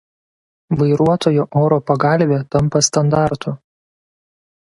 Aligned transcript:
Vairuotojo 0.77 1.43
oro 1.61 1.77
pagalvė 1.91 2.41
tampa 2.57 2.83
standartu. 2.89 3.57